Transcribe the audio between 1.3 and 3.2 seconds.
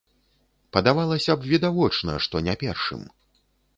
б, відавочна, што не першым.